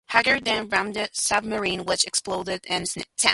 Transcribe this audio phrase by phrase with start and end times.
[0.07, 3.05] "Haggard" then rammed the submarine which exploded and sank.